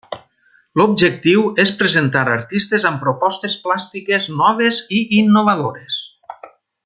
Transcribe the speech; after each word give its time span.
L'objectiu 0.79 1.43
és 1.63 1.73
presentar 1.81 2.23
artistes 2.37 2.89
amb 2.91 2.99
propostes 3.05 3.59
plàstiques 3.67 4.29
noves 4.41 4.81
i 5.01 5.07
innovadores. 5.23 6.01